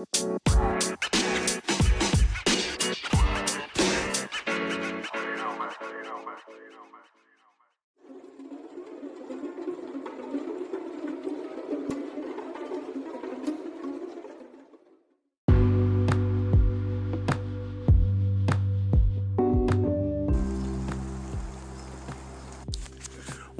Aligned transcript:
Música 0.00 0.79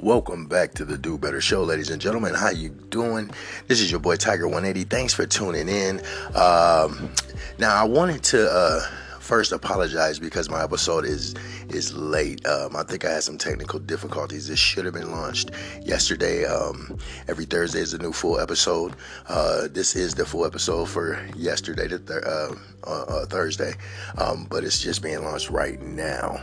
Welcome 0.01 0.47
back 0.47 0.73
to 0.75 0.85
the 0.85 0.97
Do 0.97 1.15
Better 1.19 1.39
Show, 1.39 1.63
ladies 1.63 1.91
and 1.91 2.01
gentlemen. 2.01 2.33
How 2.33 2.49
you 2.49 2.69
doing? 2.69 3.29
This 3.67 3.79
is 3.79 3.91
your 3.91 3.99
boy 3.99 4.15
Tiger 4.15 4.47
180. 4.47 4.85
Thanks 4.89 5.13
for 5.13 5.27
tuning 5.27 5.69
in. 5.69 5.99
Um, 6.35 7.13
now, 7.59 7.75
I 7.75 7.83
wanted 7.83 8.23
to 8.23 8.49
uh, 8.51 8.79
first 9.19 9.51
apologize 9.51 10.17
because 10.17 10.49
my 10.49 10.63
episode 10.63 11.05
is 11.05 11.35
is 11.69 11.93
late. 11.93 12.43
Um, 12.47 12.75
I 12.75 12.81
think 12.81 13.05
I 13.05 13.11
had 13.11 13.21
some 13.21 13.37
technical 13.37 13.77
difficulties. 13.77 14.47
This 14.47 14.57
should 14.57 14.85
have 14.85 14.95
been 14.95 15.11
launched 15.11 15.51
yesterday. 15.83 16.45
Um, 16.45 16.97
every 17.27 17.45
Thursday 17.45 17.81
is 17.81 17.93
a 17.93 17.99
new 17.99 18.11
full 18.11 18.39
episode. 18.39 18.95
Uh, 19.29 19.67
this 19.69 19.95
is 19.95 20.15
the 20.15 20.25
full 20.25 20.47
episode 20.47 20.89
for 20.89 21.23
yesterday, 21.35 21.87
th- 21.87 22.01
uh, 22.09 22.55
uh, 22.87 23.03
uh, 23.03 23.25
Thursday, 23.27 23.75
um, 24.17 24.47
but 24.49 24.63
it's 24.63 24.81
just 24.81 25.03
being 25.03 25.23
launched 25.23 25.51
right 25.51 25.79
now. 25.79 26.39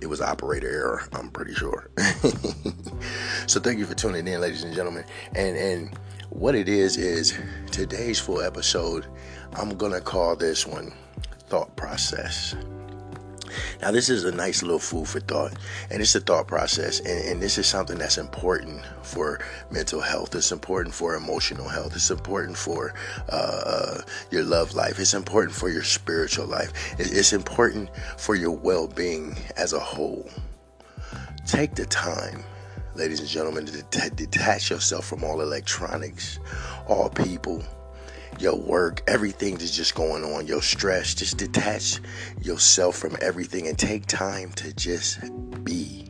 It 0.00 0.06
was 0.06 0.20
operator 0.20 0.68
error, 0.68 1.02
I'm 1.12 1.30
pretty 1.30 1.54
sure. 1.54 1.90
so 3.46 3.60
thank 3.60 3.78
you 3.78 3.86
for 3.86 3.94
tuning 3.94 4.26
in, 4.26 4.40
ladies 4.40 4.64
and 4.64 4.74
gentlemen. 4.74 5.04
And 5.34 5.56
and 5.56 5.98
what 6.30 6.54
it 6.54 6.68
is 6.68 6.96
is 6.96 7.38
today's 7.70 8.18
full 8.18 8.40
episode. 8.40 9.06
I'm 9.54 9.76
gonna 9.76 10.00
call 10.00 10.36
this 10.36 10.66
one 10.66 10.92
thought 11.48 11.74
process. 11.76 12.54
Now, 13.84 13.90
this 13.90 14.08
is 14.08 14.24
a 14.24 14.32
nice 14.32 14.62
little 14.62 14.78
food 14.78 15.06
for 15.06 15.20
thought, 15.20 15.58
and 15.90 16.00
it's 16.00 16.14
a 16.14 16.20
thought 16.20 16.46
process, 16.46 17.00
and, 17.00 17.28
and, 17.28 17.42
this 17.42 17.58
is 17.58 17.66
something 17.66 17.98
that's 17.98 18.16
important 18.16 18.80
for 19.02 19.40
mental 19.70 20.00
health. 20.00 20.34
It's 20.34 20.52
important 20.52 20.94
for 20.94 21.16
emotional 21.16 21.68
health. 21.68 21.94
It's 21.94 22.10
important 22.10 22.56
for 22.56 22.94
uh, 23.28 23.34
uh 23.66 24.00
your 24.30 24.42
love 24.42 24.72
life. 24.74 24.98
It's 24.98 25.12
important 25.12 25.54
for 25.54 25.68
your 25.68 25.82
spiritual 25.82 26.46
life. 26.46 26.72
It's 26.98 27.34
important 27.34 27.90
for 28.16 28.34
your 28.34 28.52
well 28.52 28.88
being 28.88 29.36
as 29.58 29.74
a 29.74 29.80
whole. 29.80 30.30
Take 31.46 31.74
the 31.74 31.84
time 31.84 32.42
ladies 32.94 33.20
and 33.20 33.28
gentlemen, 33.28 33.66
to 33.66 34.10
detach 34.10 34.70
yourself 34.70 35.04
from 35.04 35.24
all 35.24 35.40
electronics, 35.40 36.38
all 36.86 37.10
people, 37.10 37.62
your 38.38 38.56
work, 38.56 39.02
everything 39.06 39.56
that's 39.56 39.74
just 39.74 39.94
going 39.94 40.24
on, 40.24 40.46
your 40.46 40.62
stress. 40.62 41.14
Just 41.14 41.36
detach 41.36 42.00
yourself 42.42 42.96
from 42.96 43.16
everything 43.20 43.68
and 43.68 43.78
take 43.78 44.06
time 44.06 44.52
to 44.52 44.72
just 44.74 45.20
be. 45.64 46.08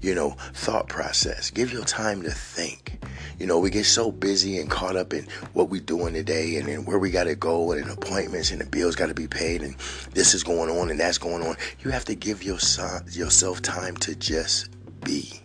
You 0.00 0.14
know, 0.14 0.36
thought 0.52 0.88
process. 0.88 1.50
Give 1.50 1.72
your 1.72 1.84
time 1.84 2.22
to 2.22 2.30
think. 2.30 3.02
You 3.38 3.46
know, 3.46 3.58
we 3.58 3.70
get 3.70 3.84
so 3.84 4.12
busy 4.12 4.58
and 4.58 4.70
caught 4.70 4.96
up 4.96 5.14
in 5.14 5.26
what 5.54 5.70
we're 5.70 5.80
doing 5.80 6.12
today 6.12 6.56
and, 6.56 6.68
and 6.68 6.86
where 6.86 6.98
we 6.98 7.10
got 7.10 7.24
to 7.24 7.34
go 7.34 7.72
and 7.72 7.88
appointments 7.90 8.50
and 8.50 8.60
the 8.60 8.66
bills 8.66 8.96
got 8.96 9.06
to 9.06 9.14
be 9.14 9.26
paid 9.26 9.62
and 9.62 9.76
this 10.12 10.34
is 10.34 10.44
going 10.44 10.70
on 10.70 10.90
and 10.90 11.00
that's 11.00 11.18
going 11.18 11.42
on. 11.42 11.56
You 11.80 11.90
have 11.90 12.04
to 12.06 12.14
give 12.14 12.42
your, 12.42 12.58
son, 12.58 13.04
yourself 13.10 13.62
time 13.62 13.96
to 13.98 14.14
just 14.14 14.68
be. 15.00 15.43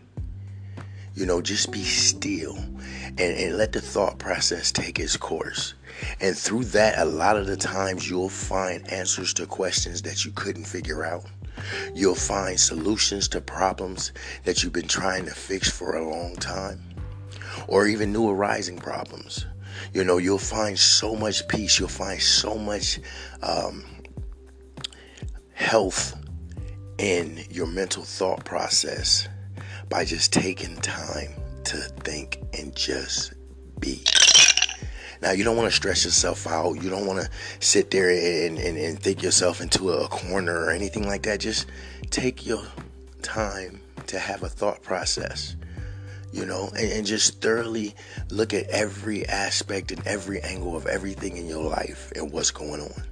You 1.15 1.25
know, 1.25 1.41
just 1.41 1.71
be 1.71 1.83
still 1.83 2.55
and, 2.55 3.19
and 3.19 3.57
let 3.57 3.71
the 3.71 3.81
thought 3.81 4.19
process 4.19 4.71
take 4.71 4.99
its 4.99 5.17
course. 5.17 5.73
And 6.21 6.37
through 6.37 6.65
that, 6.65 6.97
a 6.97 7.05
lot 7.05 7.37
of 7.37 7.47
the 7.47 7.57
times 7.57 8.09
you'll 8.09 8.29
find 8.29 8.87
answers 8.91 9.33
to 9.35 9.45
questions 9.45 10.01
that 10.03 10.23
you 10.23 10.31
couldn't 10.31 10.65
figure 10.65 11.03
out. 11.03 11.25
You'll 11.93 12.15
find 12.15 12.59
solutions 12.59 13.27
to 13.29 13.41
problems 13.41 14.13
that 14.45 14.63
you've 14.63 14.73
been 14.73 14.87
trying 14.87 15.25
to 15.25 15.31
fix 15.31 15.69
for 15.69 15.97
a 15.97 16.09
long 16.09 16.35
time, 16.35 16.81
or 17.67 17.87
even 17.87 18.13
new 18.13 18.29
arising 18.29 18.77
problems. 18.77 19.45
You 19.93 20.03
know, 20.03 20.17
you'll 20.17 20.37
find 20.37 20.77
so 20.79 21.15
much 21.15 21.47
peace, 21.47 21.79
you'll 21.79 21.89
find 21.89 22.21
so 22.21 22.55
much 22.55 22.99
um, 23.41 23.83
health 25.53 26.15
in 26.97 27.43
your 27.49 27.67
mental 27.67 28.03
thought 28.03 28.43
process 28.45 29.27
by 29.89 30.05
just 30.05 30.31
taking 30.31 30.75
time 30.77 31.33
to 31.65 31.77
think 31.77 32.39
and 32.57 32.75
just 32.75 33.33
be. 33.79 34.03
Now, 35.21 35.31
you 35.31 35.43
don't 35.43 35.57
want 35.57 35.69
to 35.69 35.75
stress 35.75 36.05
yourself 36.05 36.47
out. 36.47 36.81
You 36.81 36.89
don't 36.89 37.05
want 37.05 37.19
to 37.21 37.29
sit 37.59 37.91
there 37.91 38.09
and, 38.09 38.57
and, 38.57 38.77
and 38.77 38.99
think 38.99 39.21
yourself 39.21 39.59
into 39.59 39.89
a 39.91 40.07
corner 40.07 40.57
or 40.57 40.71
anything 40.71 41.05
like 41.07 41.23
that. 41.23 41.41
Just 41.41 41.67
take 42.09 42.45
your 42.45 42.63
time 43.21 43.81
to 44.07 44.17
have 44.17 44.43
a 44.43 44.49
thought 44.49 44.81
process, 44.81 45.55
you 46.31 46.45
know, 46.45 46.69
and, 46.77 46.91
and 46.91 47.05
just 47.05 47.41
thoroughly 47.41 47.95
look 48.29 48.53
at 48.53 48.67
every 48.69 49.27
aspect 49.27 49.91
and 49.91 50.05
every 50.07 50.39
angle 50.41 50.77
of 50.77 50.85
everything 50.87 51.35
in 51.35 51.47
your 51.47 51.63
life 51.63 52.13
and 52.15 52.31
what's 52.31 52.51
going 52.51 52.81
on. 52.81 53.03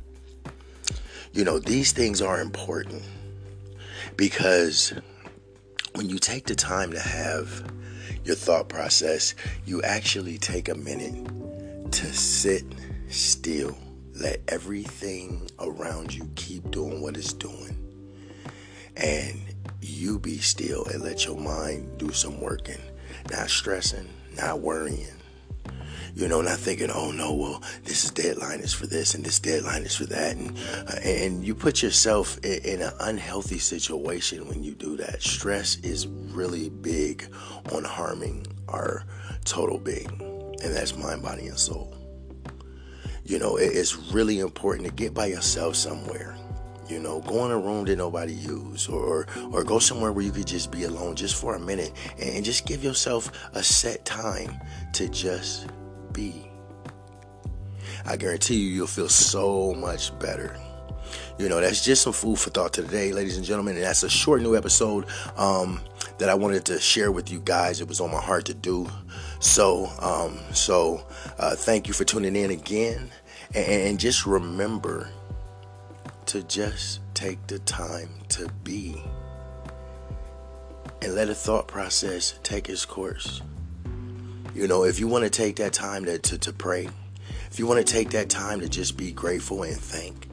You 1.34 1.44
know, 1.44 1.60
these 1.60 1.92
things 1.92 2.22
are 2.22 2.40
important 2.40 3.04
because 4.16 4.94
when 5.98 6.10
you 6.10 6.20
take 6.20 6.46
the 6.46 6.54
time 6.54 6.92
to 6.92 7.00
have 7.00 7.64
your 8.24 8.36
thought 8.36 8.70
process, 8.70 9.34
you 9.66 9.82
actually 9.82 10.38
take 10.38 10.70
a 10.70 10.76
minute 10.76 11.92
to 11.92 12.14
sit 12.14 12.64
still. 13.10 13.76
Let 14.14 14.42
everything 14.48 15.50
around 15.60 16.14
you 16.14 16.30
keep 16.36 16.70
doing 16.70 17.02
what 17.02 17.18
it's 17.18 17.34
doing. 17.34 17.76
And 18.96 19.40
you 19.82 20.20
be 20.20 20.38
still 20.38 20.86
and 20.86 21.04
let 21.04 21.26
your 21.26 21.40
mind 21.40 21.98
do 21.98 22.12
some 22.12 22.40
working. 22.40 22.82
Not 23.32 23.50
stressing, 23.50 24.08
not 24.36 24.60
worrying, 24.60 25.08
you 26.18 26.28
know, 26.28 26.42
not 26.42 26.58
thinking, 26.58 26.90
oh 26.90 27.12
no, 27.12 27.32
well, 27.32 27.62
this 27.84 28.04
is 28.04 28.10
deadline 28.10 28.62
is 28.62 28.74
for 28.74 28.88
this 28.88 29.14
and 29.14 29.24
this 29.24 29.38
deadline 29.38 29.84
is 29.84 29.96
for 29.96 30.06
that. 30.06 30.36
And, 30.36 30.58
uh, 30.88 30.96
and 31.04 31.46
you 31.46 31.54
put 31.54 31.84
yourself 31.84 32.40
in, 32.40 32.60
in 32.64 32.82
an 32.82 32.92
unhealthy 33.02 33.60
situation 33.60 34.48
when 34.48 34.64
you 34.64 34.74
do 34.74 34.98
that. 34.98 35.22
Stress 35.22 35.78
is 35.82 36.08
really 36.08 36.70
big 36.70 37.32
on 37.72 37.84
harming 37.84 38.48
our 38.68 39.04
total 39.46 39.78
being, 39.78 40.10
and 40.64 40.76
that's 40.76 40.98
mind, 40.98 41.22
body, 41.22 41.46
and 41.50 41.60
soul. 41.60 41.96
You 43.24 43.38
know, 43.38 43.58
it's 43.58 43.96
really 44.12 44.40
important 44.40 44.88
to 44.88 44.94
get 44.94 45.14
by 45.14 45.28
yourself 45.28 45.76
somewhere. 45.76 46.36
You 46.90 46.98
know, 46.98 47.22
go 47.22 47.46
in 47.46 47.52
a 47.52 47.60
room 47.60 47.86
that 47.86 47.98
nobody 47.98 48.34
use, 48.34 48.88
or 48.88 49.28
or 49.52 49.64
go 49.64 49.78
somewhere 49.78 50.12
where 50.12 50.26
you 50.26 50.32
could 50.32 50.48
just 50.48 50.72
be 50.72 50.86
alone 50.86 51.16
just 51.16 51.36
for 51.36 51.54
a 51.54 51.60
minute, 51.60 51.92
and 52.18 52.44
just 52.44 52.66
give 52.66 52.84
yourself 52.84 53.32
a 53.54 53.62
set 53.62 54.04
time 54.04 54.60
to 54.94 55.08
just 55.10 55.68
be. 56.18 56.50
I 58.06 58.18
guarantee 58.18 58.56
you, 58.56 58.70
you'll 58.70 58.88
feel 58.88 59.08
so 59.08 59.74
much 59.76 60.18
better. 60.18 60.58
You 61.38 61.48
know, 61.48 61.62
that's 61.62 61.86
just 61.86 62.02
some 62.02 62.14
food 62.14 62.40
for 62.40 62.50
thought 62.50 62.74
today, 62.74 63.14
ladies 63.14 63.38
and 63.38 63.46
gentlemen. 63.46 63.76
And 63.76 63.86
that's 63.86 64.02
a 64.02 64.10
short 64.10 64.42
new 64.42 64.58
episode 64.58 65.06
um, 65.38 65.80
that 66.18 66.28
I 66.28 66.34
wanted 66.34 66.66
to 66.66 66.80
share 66.80 67.12
with 67.12 67.32
you 67.32 67.40
guys. 67.40 67.80
It 67.80 67.88
was 67.88 68.02
on 68.02 68.12
my 68.12 68.20
heart 68.20 68.46
to 68.46 68.56
do. 68.56 68.90
So, 69.40 69.92
um, 70.02 70.40
so 70.54 71.06
uh, 71.38 71.56
thank 71.56 71.88
you 71.88 71.94
for 71.94 72.04
tuning 72.04 72.36
in 72.36 72.50
again. 72.50 73.12
And, 73.54 73.66
and 73.68 74.00
just 74.00 74.26
remember 74.26 75.10
to 76.26 76.42
just 76.44 77.02
take 77.14 77.46
the 77.46 77.60
time 77.60 78.10
to 78.30 78.50
be 78.64 79.02
and 81.04 81.14
let 81.14 81.30
a 81.30 81.36
thought 81.36 81.68
process 81.68 82.40
take 82.42 82.70
its 82.70 82.86
course. 82.86 83.42
You 84.58 84.68
know, 84.68 84.86
if 84.86 85.00
you 85.00 85.08
want 85.08 85.24
to 85.24 85.30
take 85.30 85.58
that 85.58 85.72
time 85.72 86.06
to, 86.06 86.18
to, 86.18 86.38
to 86.40 86.52
pray, 86.52 86.90
if 87.52 87.60
you 87.60 87.68
want 87.68 87.86
to 87.86 87.94
take 87.94 88.10
that 88.10 88.28
time 88.28 88.60
to 88.62 88.68
just 88.68 88.98
be 88.98 89.12
grateful 89.12 89.62
and 89.62 89.78
thank, 89.78 90.28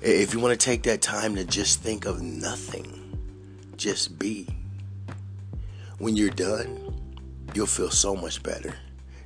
if 0.00 0.32
you 0.32 0.40
want 0.40 0.58
to 0.58 0.64
take 0.64 0.84
that 0.84 1.02
time 1.02 1.34
to 1.34 1.44
just 1.44 1.82
think 1.82 2.06
of 2.06 2.22
nothing, 2.22 3.18
just 3.76 4.18
be. 4.18 4.48
When 5.98 6.16
you're 6.16 6.30
done, 6.30 6.94
you'll 7.52 7.66
feel 7.66 7.90
so 7.90 8.16
much 8.16 8.42
better. 8.42 8.74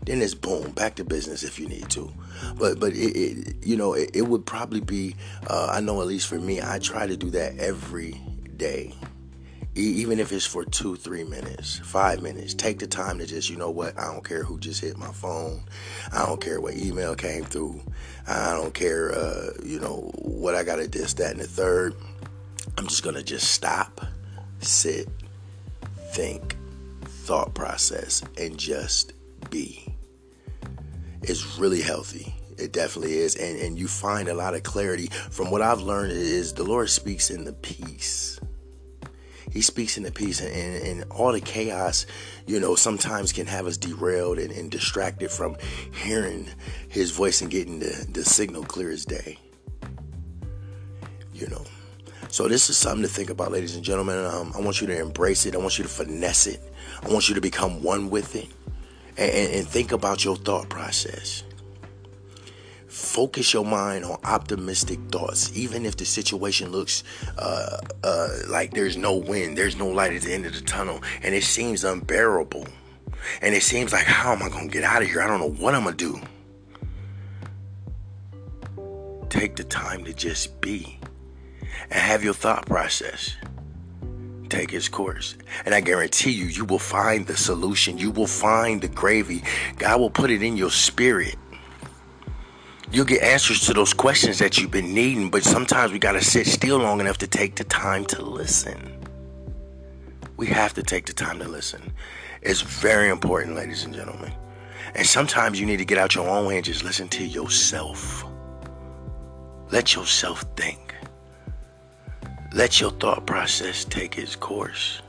Then 0.05 0.23
it's 0.23 0.35
boom, 0.35 0.73
back 0.73 0.97
to 0.97 1.05
business 1.05 1.45
if 1.45 1.61
you 1.61 1.69
need 1.69 1.89
to. 1.91 2.13
But 2.57 2.81
but 2.81 2.95
it, 2.95 3.17
it 3.17 3.65
you 3.65 3.77
know 3.77 3.93
it, 3.93 4.11
it, 4.13 4.23
would 4.23 4.45
probably 4.45 4.81
be. 4.81 5.15
Uh, 5.47 5.69
I 5.71 5.81
know 5.81 6.01
at 6.01 6.09
least 6.09 6.27
for 6.27 6.41
me, 6.41 6.61
I 6.61 6.81
try 6.81 7.07
to 7.07 7.17
do 7.17 7.31
that 7.31 7.59
every 7.59 8.21
day 8.57 8.93
even 9.75 10.21
if 10.21 10.31
it's 10.33 10.47
for 10.47 10.65
two, 10.65 10.97
three 10.97 11.25
minutes, 11.25 11.81
five 11.81 12.23
minutes, 12.23 12.55
take 12.55 12.79
the 12.79 12.87
time 12.87 13.19
to 13.19 13.27
just, 13.27 13.51
you 13.51 13.57
know 13.57 13.71
what, 13.71 13.99
I 13.99 14.13
don't 14.13 14.25
care 14.25 14.45
who 14.45 14.59
just 14.59 14.81
hit 14.81 14.97
my 14.97 15.11
phone. 15.13 15.65
I 16.13 16.25
don't 16.25 16.41
care 16.41 16.61
what 16.61 16.75
email 16.75 17.15
came 17.17 17.45
through. 17.45 17.81
I 18.27 18.53
don't 18.53 18.73
care, 18.73 19.13
uh, 19.13 19.51
you 19.65 19.81
know, 19.81 20.13
what 20.17 20.55
I 20.55 20.63
got 20.63 20.77
to 20.77 20.87
this, 20.87 21.15
that, 21.15 21.33
and 21.33 21.41
the 21.41 21.47
third. 21.47 21.95
I'm 22.79 22.87
just 22.87 23.03
going 23.03 23.17
to 23.17 23.23
just 23.23 23.51
stop, 23.51 24.01
sit, 24.61 25.09
think, 26.13 26.57
thought 27.05 27.55
process, 27.55 28.23
and 28.39 28.57
just 28.57 29.13
be. 29.51 29.87
It's 31.23 31.59
really 31.59 31.81
healthy. 31.81 32.35
It 32.59 32.73
definitely 32.73 33.15
is. 33.15 33.35
And 33.37 33.59
and 33.59 33.79
you 33.79 33.89
find 33.89 34.29
a 34.29 34.35
lot 34.35 34.55
of 34.55 34.63
clarity. 34.63 35.09
From 35.31 35.51
what 35.51 35.63
I've 35.63 35.81
learned 35.81 36.13
is 36.13 36.53
the 36.53 36.65
Lord 36.65 36.91
speaks 36.91 37.31
in 37.31 37.45
the 37.45 37.53
peace. 37.53 38.39
He 39.55 39.63
speaks 39.63 39.97
in 39.97 40.03
the 40.03 40.11
peace 40.11 40.41
and, 40.41 40.51
and, 40.53 41.05
all 41.13 41.31
the 41.31 41.41
chaos, 41.41 42.07
you 42.45 42.59
know, 42.59 42.75
sometimes 42.75 43.33
can 43.33 43.47
have 43.47 43.69
us 43.69 43.77
derailed 43.77 44.39
and, 44.39 44.51
and 44.51 44.69
distracted 44.69 45.31
from 45.31 45.57
hearing 45.93 46.49
his 46.89 47.13
voice 47.13 47.41
and 47.41 47.53
getting 47.53 47.79
the, 47.79 48.07
the 48.11 48.25
signal 48.25 48.65
clear 48.65 48.91
as 48.91 49.05
day. 49.05 49.39
You 51.33 51.47
know. 51.47 51.65
So 52.29 52.49
this 52.49 52.69
is 52.69 52.77
something 52.77 53.03
to 53.03 53.09
think 53.09 53.31
about, 53.31 53.53
ladies 53.53 53.77
and 53.77 53.85
gentlemen. 53.85 54.25
Um, 54.27 54.53
I 54.57 54.61
want 54.61 54.81
you 54.81 54.89
to 54.89 54.99
embrace 54.99 55.47
it. 55.47 55.55
I 55.55 55.59
want 55.59 55.79
you 55.79 55.85
to 55.85 55.91
finesse 55.91 56.49
it. 56.49 56.61
I 57.05 57.09
want 57.09 57.29
you 57.29 57.37
to 57.37 57.41
become 57.41 57.81
one 57.81 58.11
with 58.11 58.35
it, 58.35 58.49
and, 59.17 59.55
and 59.55 59.69
think 59.69 59.93
about 59.93 60.25
your 60.25 60.35
thought 60.35 60.69
process. 60.69 61.45
Focus 62.95 63.53
your 63.53 63.65
mind 63.65 64.05
on 64.05 64.17
optimistic 64.23 65.01
thoughts, 65.11 65.51
even 65.57 65.85
if 65.85 65.97
the 65.97 66.05
situation 66.05 66.71
looks 66.71 67.03
uh, 67.37 67.79
uh, 68.05 68.29
like 68.47 68.73
there's 68.73 68.97
no 68.97 69.17
wind, 69.17 69.59
there's 69.59 69.75
no 69.75 69.89
light 69.89 70.13
at 70.13 70.23
the 70.23 70.33
end 70.33 70.47
of 70.47 70.55
the 70.55 70.61
tunnel, 70.61 71.03
and 71.25 71.35
it 71.35 71.43
seems 71.43 71.83
unbearable. 71.83 72.69
And 73.43 73.53
it 73.53 73.65
seems 73.65 73.93
like, 73.93 74.05
how 74.05 74.33
am 74.33 74.45
I 74.45 74.49
to 74.49 74.69
get 74.69 74.85
out 74.85 75.03
of 75.03 75.09
here? 75.09 75.21
I 75.21 75.27
don't 75.27 75.41
know 75.41 75.51
what 75.51 75.75
I'm 75.75 75.85
to 75.85 75.93
do. 75.93 76.21
Take 79.29 79.57
the 79.57 79.65
time 79.65 80.05
to 80.05 80.15
just 80.15 80.61
be 80.61 81.01
and 81.91 81.95
have 81.95 82.23
your 82.23 82.35
thought 82.35 82.65
process 82.67 83.35
take 84.49 84.73
its 84.73 84.89
course. 84.89 85.37
And 85.65 85.75
I 85.75 85.81
guarantee 85.81 86.31
you, 86.31 86.47
you 86.47 86.65
will 86.65 86.79
find 86.79 87.27
the 87.27 87.37
solution. 87.37 87.99
You 87.99 88.11
will 88.13 88.29
find 88.29 88.81
the 88.81 88.89
gravy. 88.89 89.43
God 89.79 89.99
will 89.99 90.11
put 90.11 90.31
it 90.31 90.43
in 90.43 90.57
your 90.57 90.71
spirit. 90.71 91.35
You'll 92.91 93.07
get 93.07 93.23
answers 93.23 93.61
to 93.67 93.75
those 93.75 93.93
questions 93.93 94.39
that 94.39 94.59
you've 94.59 94.71
been 94.71 94.95
needing, 94.95 95.31
but 95.31 95.43
sometimes 95.43 95.93
we 95.93 95.99
got 95.99 96.13
to 96.13 96.23
sit 96.23 96.47
still 96.47 96.79
long 96.79 97.01
enough 97.01 97.19
to 97.19 97.27
take 97.27 97.57
the 97.57 97.65
time 97.65 98.05
to 98.07 98.23
listen. 98.23 98.99
We 100.37 100.47
have 100.49 100.75
to 100.75 100.83
take 100.83 101.07
the 101.07 101.13
time 101.13 101.39
to 101.39 101.49
listen. 101.49 101.93
It's 102.43 102.61
very 102.61 103.09
important, 103.09 103.57
ladies 103.57 103.85
and 103.85 103.95
gentlemen. 103.95 104.33
And 104.95 105.07
sometimes 105.07 105.59
you 105.59 105.67
need 105.67 105.79
to 105.79 105.85
get 105.85 105.99
out 105.99 106.15
your 106.15 106.29
own 106.29 106.47
way 106.47 106.57
and 106.57 106.65
just 106.65 106.85
listen 106.85 107.09
to 107.09 107.25
yourself. 107.25 108.25
Let 109.71 109.95
yourself 109.95 110.45
think. 110.57 110.95
Let 112.53 112.81
your 112.81 112.93
thought 112.93 113.27
process 113.27 113.85
take 113.85 114.19
its 114.19 114.37
course. 114.37 115.03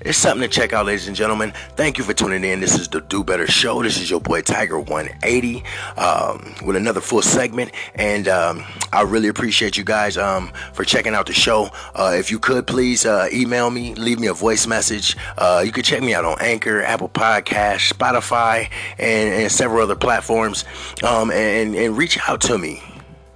It's 0.00 0.16
something 0.16 0.48
to 0.48 0.48
check 0.48 0.72
out, 0.72 0.86
ladies 0.86 1.08
and 1.08 1.16
gentlemen. 1.16 1.52
Thank 1.74 1.98
you 1.98 2.04
for 2.04 2.14
tuning 2.14 2.44
in. 2.44 2.60
This 2.60 2.78
is 2.78 2.86
the 2.86 3.00
Do 3.00 3.24
Better 3.24 3.48
Show. 3.48 3.82
This 3.82 4.00
is 4.00 4.08
your 4.08 4.20
boy 4.20 4.42
Tiger 4.42 4.78
180 4.78 5.64
um, 5.96 6.54
with 6.64 6.76
another 6.76 7.00
full 7.00 7.20
segment, 7.20 7.72
and 7.96 8.28
um, 8.28 8.64
I 8.92 9.02
really 9.02 9.26
appreciate 9.26 9.76
you 9.76 9.82
guys 9.82 10.16
um, 10.16 10.52
for 10.72 10.84
checking 10.84 11.14
out 11.14 11.26
the 11.26 11.32
show. 11.32 11.70
Uh, 11.96 12.14
if 12.16 12.30
you 12.30 12.38
could 12.38 12.68
please 12.68 13.06
uh, 13.06 13.28
email 13.32 13.70
me, 13.70 13.96
leave 13.96 14.20
me 14.20 14.28
a 14.28 14.32
voice 14.32 14.68
message. 14.68 15.16
Uh, 15.36 15.64
you 15.66 15.72
can 15.72 15.82
check 15.82 16.00
me 16.00 16.14
out 16.14 16.24
on 16.24 16.36
Anchor, 16.40 16.80
Apple 16.80 17.08
Podcast, 17.08 17.92
Spotify, 17.92 18.70
and, 18.98 19.34
and 19.34 19.50
several 19.50 19.82
other 19.82 19.96
platforms, 19.96 20.64
um, 21.02 21.32
and, 21.32 21.74
and 21.74 21.98
reach 21.98 22.20
out 22.28 22.40
to 22.42 22.56
me. 22.56 22.80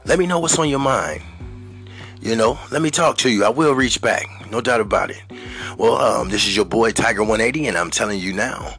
Let 0.05 0.17
me 0.17 0.29
know 0.29 0.39
what's 0.39 0.61
on 0.61 0.69
your 0.69 0.79
mind. 0.79 1.23
You 2.21 2.37
know, 2.37 2.57
let 2.71 2.83
me 2.83 2.91
talk 2.93 3.17
to 3.19 3.31
you. 3.31 3.45
I 3.45 3.49
will 3.49 3.73
reach 3.73 4.01
back, 4.01 4.29
no 4.49 4.61
doubt 4.61 4.81
about 4.81 5.11
it. 5.11 5.21
Well, 5.79 5.97
um, 5.97 6.29
this 6.29 6.47
is 6.47 6.55
your 6.55 6.65
boy 6.65 6.93
Tiger 6.93 7.23
180, 7.23 7.67
and 7.67 7.79
I'm 7.79 7.91
telling 7.91 8.21
you 8.21 8.33
now, 8.33 8.75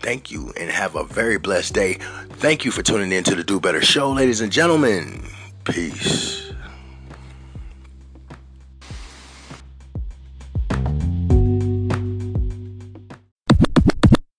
thank 0.00 0.30
you 0.30 0.52
and 0.58 0.70
have 0.70 0.96
a 0.96 1.04
very 1.04 1.38
blessed 1.38 1.74
day. 1.74 1.94
Thank 2.30 2.64
you 2.64 2.70
for 2.70 2.82
tuning 2.82 3.12
in 3.12 3.24
to 3.24 3.34
the 3.34 3.44
Do 3.44 3.60
Better 3.60 3.82
Show, 3.82 4.10
ladies 4.10 4.40
and 4.40 4.50
gentlemen. 4.50 5.24
Peace. 5.64 6.51